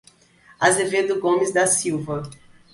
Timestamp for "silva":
1.67-2.23